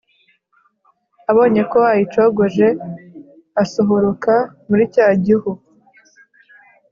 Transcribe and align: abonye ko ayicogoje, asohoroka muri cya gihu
abonye 1.31 1.61
ko 1.71 1.79
ayicogoje, 1.93 2.67
asohoroka 3.63 4.33
muri 4.69 4.83
cya 4.93 5.07
gihu 5.23 5.51